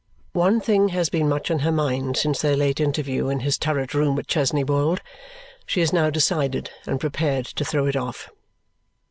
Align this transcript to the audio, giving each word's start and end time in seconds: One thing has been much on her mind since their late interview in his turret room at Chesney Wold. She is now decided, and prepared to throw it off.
One 0.33 0.59
thing 0.59 0.89
has 0.89 1.09
been 1.09 1.29
much 1.29 1.51
on 1.51 1.59
her 1.59 1.71
mind 1.71 2.17
since 2.17 2.41
their 2.41 2.57
late 2.57 2.79
interview 2.79 3.29
in 3.29 3.41
his 3.41 3.59
turret 3.59 3.93
room 3.93 4.17
at 4.17 4.25
Chesney 4.25 4.63
Wold. 4.63 4.99
She 5.67 5.79
is 5.79 5.93
now 5.93 6.09
decided, 6.09 6.71
and 6.87 6.99
prepared 6.99 7.45
to 7.45 7.63
throw 7.63 7.85
it 7.85 7.95
off. 7.95 8.27